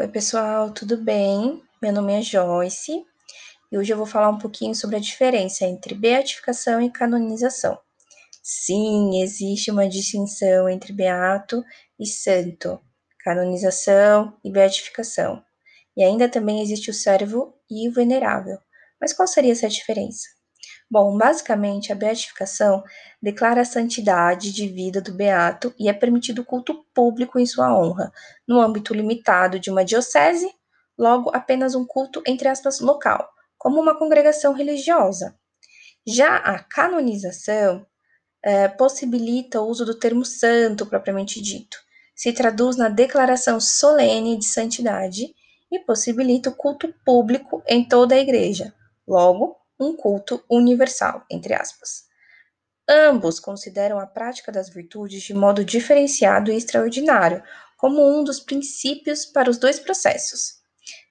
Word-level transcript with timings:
Oi, 0.00 0.06
pessoal, 0.06 0.70
tudo 0.70 0.96
bem? 0.96 1.60
Meu 1.82 1.92
nome 1.92 2.12
é 2.12 2.22
Joyce 2.22 3.04
e 3.72 3.76
hoje 3.76 3.92
eu 3.92 3.96
vou 3.96 4.06
falar 4.06 4.28
um 4.28 4.38
pouquinho 4.38 4.72
sobre 4.72 4.94
a 4.94 5.00
diferença 5.00 5.64
entre 5.64 5.92
beatificação 5.92 6.80
e 6.80 6.88
canonização. 6.88 7.76
Sim, 8.40 9.20
existe 9.20 9.72
uma 9.72 9.88
distinção 9.88 10.68
entre 10.68 10.92
beato 10.92 11.64
e 11.98 12.06
santo, 12.06 12.80
canonização 13.24 14.38
e 14.44 14.52
beatificação. 14.52 15.42
E 15.96 16.04
ainda 16.04 16.28
também 16.28 16.62
existe 16.62 16.92
o 16.92 16.94
servo 16.94 17.52
e 17.68 17.88
o 17.88 17.92
venerável. 17.92 18.56
Mas 19.00 19.12
qual 19.12 19.26
seria 19.26 19.50
essa 19.50 19.68
diferença? 19.68 20.28
Bom, 20.90 21.18
basicamente, 21.18 21.92
a 21.92 21.94
beatificação 21.94 22.82
declara 23.20 23.60
a 23.60 23.64
santidade 23.64 24.52
de 24.52 24.66
vida 24.68 25.02
do 25.02 25.12
beato 25.12 25.74
e 25.78 25.86
é 25.88 25.92
permitido 25.92 26.44
culto 26.44 26.82
público 26.94 27.38
em 27.38 27.44
sua 27.44 27.78
honra, 27.78 28.10
no 28.46 28.58
âmbito 28.58 28.94
limitado 28.94 29.58
de 29.60 29.70
uma 29.70 29.84
diocese, 29.84 30.50
logo 30.96 31.30
apenas 31.34 31.74
um 31.74 31.84
culto, 31.84 32.22
entre 32.26 32.48
aspas, 32.48 32.80
local, 32.80 33.28
como 33.58 33.78
uma 33.78 33.98
congregação 33.98 34.54
religiosa. 34.54 35.36
Já 36.06 36.36
a 36.36 36.58
canonização 36.58 37.86
é, 38.42 38.66
possibilita 38.66 39.60
o 39.60 39.68
uso 39.68 39.84
do 39.84 39.94
termo 39.94 40.24
santo 40.24 40.86
propriamente 40.86 41.38
dito, 41.42 41.78
se 42.14 42.32
traduz 42.32 42.76
na 42.76 42.88
declaração 42.88 43.60
solene 43.60 44.38
de 44.38 44.46
santidade 44.46 45.34
e 45.70 45.78
possibilita 45.80 46.48
o 46.48 46.54
culto 46.54 46.92
público 47.04 47.62
em 47.66 47.86
toda 47.86 48.14
a 48.14 48.18
igreja. 48.18 48.74
Logo, 49.06 49.57
um 49.78 49.94
culto 49.94 50.42
universal, 50.50 51.24
entre 51.30 51.54
aspas. 51.54 52.08
Ambos 52.88 53.38
consideram 53.38 53.98
a 53.98 54.06
prática 54.06 54.50
das 54.50 54.70
virtudes 54.70 55.22
de 55.22 55.34
modo 55.34 55.64
diferenciado 55.64 56.50
e 56.50 56.56
extraordinário, 56.56 57.42
como 57.76 58.02
um 58.02 58.24
dos 58.24 58.40
princípios 58.40 59.26
para 59.26 59.50
os 59.50 59.58
dois 59.58 59.78
processos. 59.78 60.58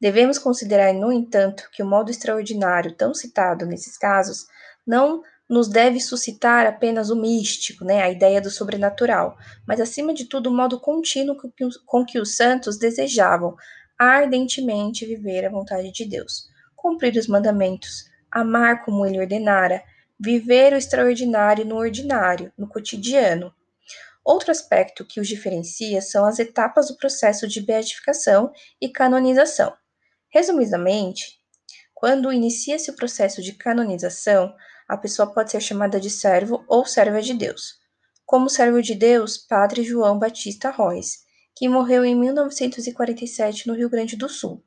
Devemos 0.00 0.38
considerar, 0.38 0.94
no 0.94 1.12
entanto, 1.12 1.68
que 1.72 1.82
o 1.82 1.86
modo 1.86 2.10
extraordinário 2.10 2.94
tão 2.94 3.12
citado 3.12 3.66
nesses 3.66 3.98
casos 3.98 4.46
não 4.86 5.22
nos 5.48 5.68
deve 5.68 6.00
suscitar 6.00 6.66
apenas 6.66 7.10
o 7.10 7.16
místico, 7.16 7.84
né, 7.84 8.02
a 8.02 8.10
ideia 8.10 8.40
do 8.40 8.50
sobrenatural, 8.50 9.36
mas 9.66 9.80
acima 9.80 10.14
de 10.14 10.24
tudo 10.24 10.48
o 10.48 10.54
modo 10.54 10.80
contínuo 10.80 11.36
com 11.36 11.50
que, 11.50 11.64
com 11.84 12.04
que 12.04 12.18
os 12.18 12.36
santos 12.36 12.78
desejavam 12.78 13.54
ardentemente 13.98 15.06
viver 15.06 15.44
a 15.44 15.50
vontade 15.50 15.92
de 15.92 16.04
Deus, 16.04 16.48
cumprir 16.74 17.16
os 17.16 17.28
mandamentos, 17.28 18.06
amar 18.34 18.84
como 18.84 19.06
ele 19.06 19.20
ordenara, 19.20 19.82
viver 20.18 20.72
o 20.72 20.76
extraordinário 20.76 21.64
no 21.64 21.76
ordinário, 21.76 22.52
no 22.58 22.68
cotidiano. 22.68 23.54
Outro 24.24 24.50
aspecto 24.50 25.04
que 25.04 25.20
os 25.20 25.28
diferencia 25.28 26.00
são 26.02 26.24
as 26.24 26.38
etapas 26.38 26.88
do 26.88 26.96
processo 26.96 27.46
de 27.46 27.60
beatificação 27.60 28.52
e 28.80 28.88
canonização. 28.88 29.72
Resumidamente, 30.30 31.38
quando 31.94 32.32
inicia-se 32.32 32.90
o 32.90 32.96
processo 32.96 33.40
de 33.40 33.52
canonização, 33.52 34.52
a 34.88 34.96
pessoa 34.96 35.32
pode 35.32 35.52
ser 35.52 35.60
chamada 35.60 36.00
de 36.00 36.10
servo 36.10 36.64
ou 36.66 36.84
serva 36.84 37.22
de 37.22 37.34
Deus. 37.34 37.78
Como 38.26 38.50
servo 38.50 38.82
de 38.82 38.94
Deus, 38.94 39.38
Padre 39.38 39.84
João 39.84 40.18
Batista 40.18 40.70
Royce, 40.70 41.20
que 41.54 41.68
morreu 41.68 42.04
em 42.04 42.16
1947 42.16 43.68
no 43.68 43.74
Rio 43.74 43.88
Grande 43.88 44.16
do 44.16 44.28
Sul. 44.28 44.64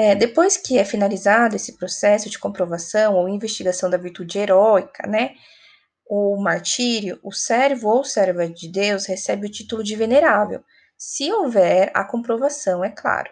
É, 0.00 0.14
depois 0.14 0.56
que 0.56 0.78
é 0.78 0.84
finalizado 0.84 1.56
esse 1.56 1.76
processo 1.76 2.30
de 2.30 2.38
comprovação 2.38 3.16
ou 3.16 3.28
investigação 3.28 3.90
da 3.90 3.96
virtude 3.98 4.38
heróica, 4.38 5.08
né, 5.08 5.34
o 6.08 6.40
martírio, 6.40 7.18
o 7.20 7.32
servo 7.32 7.88
ou 7.88 8.04
serva 8.04 8.48
de 8.48 8.70
Deus 8.70 9.06
recebe 9.06 9.48
o 9.48 9.50
título 9.50 9.82
de 9.82 9.96
venerável, 9.96 10.62
se 10.96 11.32
houver 11.32 11.90
a 11.94 12.04
comprovação, 12.04 12.84
é 12.84 12.90
claro. 12.90 13.28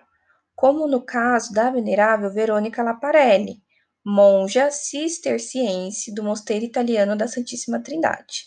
Como 0.56 0.88
no 0.88 1.00
caso 1.00 1.52
da 1.52 1.70
venerável 1.70 2.32
Verônica 2.32 2.82
Laparelli, 2.82 3.62
monja 4.04 4.68
cisterciense 4.68 6.12
do 6.12 6.24
mosteiro 6.24 6.64
italiano 6.64 7.14
da 7.14 7.28
Santíssima 7.28 7.80
Trindade. 7.80 8.46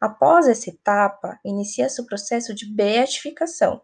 Após 0.00 0.48
essa 0.48 0.70
etapa, 0.70 1.38
inicia-se 1.44 2.00
o 2.00 2.06
processo 2.06 2.54
de 2.54 2.64
beatificação, 2.64 3.82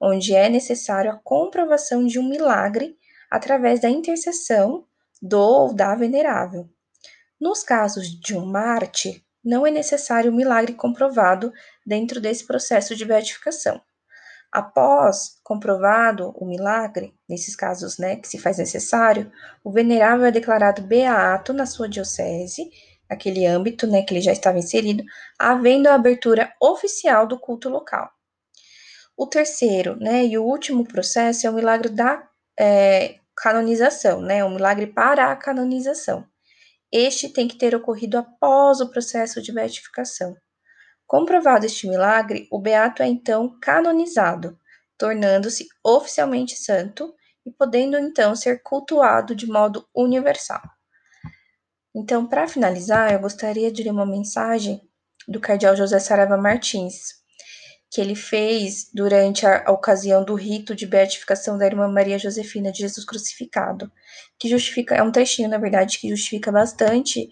onde 0.00 0.34
é 0.34 0.48
necessário 0.48 1.10
a 1.10 1.20
comprovação 1.22 2.06
de 2.06 2.18
um 2.18 2.26
milagre 2.26 2.98
através 3.30 3.80
da 3.80 3.88
intercessão 3.88 4.84
do 5.22 5.38
ou 5.38 5.74
da 5.74 5.94
venerável. 5.94 6.68
Nos 7.40 7.62
casos 7.62 8.08
de 8.08 8.36
um 8.36 8.44
mártir, 8.44 9.22
não 9.42 9.66
é 9.66 9.70
necessário 9.70 10.30
um 10.30 10.36
milagre 10.36 10.74
comprovado 10.74 11.52
dentro 11.86 12.20
desse 12.20 12.46
processo 12.46 12.94
de 12.94 13.04
beatificação. 13.04 13.80
Após 14.52 15.38
comprovado 15.44 16.32
o 16.36 16.44
milagre, 16.44 17.14
nesses 17.28 17.54
casos 17.54 17.98
né, 17.98 18.16
que 18.16 18.26
se 18.26 18.38
faz 18.38 18.58
necessário, 18.58 19.30
o 19.62 19.70
venerável 19.70 20.26
é 20.26 20.32
declarado 20.32 20.82
beato 20.82 21.52
na 21.52 21.64
sua 21.64 21.88
diocese, 21.88 22.68
aquele 23.08 23.46
âmbito 23.46 23.86
né, 23.86 24.02
que 24.02 24.12
ele 24.12 24.20
já 24.20 24.32
estava 24.32 24.58
inserido, 24.58 25.04
havendo 25.38 25.88
a 25.88 25.94
abertura 25.94 26.52
oficial 26.60 27.26
do 27.26 27.38
culto 27.38 27.68
local. 27.68 28.10
O 29.16 29.26
terceiro 29.26 29.96
né, 29.96 30.24
e 30.24 30.36
o 30.36 30.44
último 30.44 30.84
processo 30.84 31.46
é 31.46 31.50
o 31.50 31.54
milagre 31.54 31.88
da 31.88 32.28
é, 32.58 33.19
canonização, 33.40 34.20
né? 34.20 34.44
Um 34.44 34.54
milagre 34.54 34.86
para 34.86 35.32
a 35.32 35.36
canonização. 35.36 36.26
Este 36.92 37.28
tem 37.28 37.48
que 37.48 37.56
ter 37.56 37.74
ocorrido 37.74 38.18
após 38.18 38.80
o 38.80 38.90
processo 38.90 39.40
de 39.40 39.52
beatificação. 39.52 40.36
Comprovado 41.06 41.64
este 41.64 41.88
milagre, 41.88 42.46
o 42.50 42.60
beato 42.60 43.02
é 43.02 43.06
então 43.06 43.58
canonizado, 43.60 44.58
tornando-se 44.98 45.66
oficialmente 45.84 46.56
santo 46.56 47.14
e 47.46 47.50
podendo 47.50 47.98
então 47.98 48.36
ser 48.36 48.62
cultuado 48.62 49.34
de 49.34 49.46
modo 49.46 49.88
universal. 49.94 50.62
Então, 51.94 52.26
para 52.26 52.46
finalizar, 52.46 53.12
eu 53.12 53.18
gostaria 53.18 53.72
de 53.72 53.82
ler 53.82 53.90
uma 53.90 54.06
mensagem 54.06 54.80
do 55.26 55.40
cardeal 55.40 55.74
José 55.74 55.98
Sarava 55.98 56.36
Martins, 56.36 57.19
que 57.90 58.00
ele 58.00 58.14
fez 58.14 58.88
durante 58.94 59.44
a, 59.44 59.64
a, 59.66 59.72
ocasião 59.72 60.24
do 60.24 60.34
rito 60.34 60.76
de 60.76 60.86
beatificação 60.86 61.58
da 61.58 61.66
irmã 61.66 61.88
Maria 61.88 62.18
Josefina 62.18 62.70
de 62.70 62.78
Jesus 62.78 63.04
crucificado, 63.04 63.90
que 64.38 64.48
justifica, 64.48 64.94
é 64.94 65.02
um 65.02 65.10
trechinho, 65.10 65.48
na 65.48 65.58
verdade, 65.58 65.98
que 65.98 66.08
justifica 66.08 66.52
bastante 66.52 67.28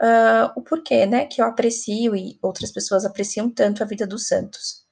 uh, 0.00 0.52
o 0.54 0.62
porquê, 0.62 1.06
né, 1.06 1.24
que 1.24 1.40
eu 1.40 1.46
aprecio 1.46 2.14
e 2.14 2.38
outras 2.42 2.70
pessoas 2.70 3.06
apreciam 3.06 3.48
tanto 3.48 3.82
a 3.82 3.86
vida 3.86 4.06
dos 4.06 4.26
santos. 4.26 4.82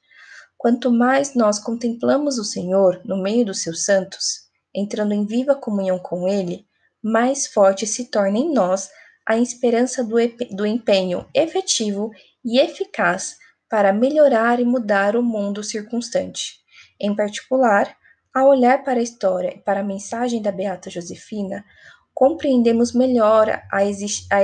Quanto 0.56 0.90
mais 0.90 1.34
nós 1.34 1.58
contemplamos 1.58 2.38
o 2.38 2.44
Senhor 2.44 3.02
no 3.04 3.22
meio 3.22 3.44
dos 3.44 3.62
seus 3.62 3.84
santos, 3.84 4.48
entrando 4.74 5.12
em 5.12 5.26
viva 5.26 5.54
comunhão 5.54 5.98
com 5.98 6.26
Ele, 6.26 6.66
mais 7.02 7.46
forte 7.46 7.86
se 7.86 8.06
torna 8.10 8.38
em 8.38 8.52
nós 8.52 8.90
a 9.26 9.36
esperança 9.36 10.02
do, 10.02 10.16
do 10.50 10.66
empenho 10.66 11.26
efetivo 11.34 12.10
e 12.42 12.58
eficaz 12.58 13.36
para 13.70 13.92
melhorar 13.92 14.58
e 14.58 14.64
mudar 14.64 15.14
o 15.14 15.22
mundo 15.22 15.62
circunstante. 15.62 16.58
Em 17.00 17.14
particular, 17.14 17.96
ao 18.34 18.48
olhar 18.48 18.82
para 18.82 18.98
a 18.98 19.02
história 19.02 19.54
e 19.54 19.60
para 19.60 19.80
a 19.80 19.84
mensagem 19.84 20.42
da 20.42 20.50
Beata 20.50 20.90
Josefina, 20.90 21.64
compreendemos 22.12 22.92
melhor 22.92 23.62
a, 23.72 23.84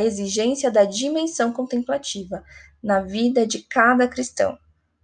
exigência 0.01 0.71
da 0.71 0.85
dimensão 0.85 1.53
contemplativa 1.53 2.43
na 2.83 3.01
vida 3.01 3.47
de 3.47 3.63
cada 3.63 4.09
cristão. 4.09 4.57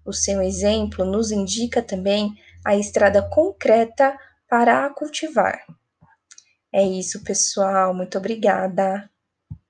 O 0.04 0.12
seu 0.12 0.40
exemplo 0.40 1.04
nos 1.04 1.30
indica 1.30 1.82
também 1.82 2.32
a 2.64 2.76
estrada 2.76 3.22
concreta 3.28 4.16
para 4.48 4.86
a 4.86 4.90
cultivar. 4.90 5.64
É 6.72 6.82
isso, 6.82 7.22
pessoal. 7.22 7.92
Muito 7.92 8.16
obrigada. 8.16 9.11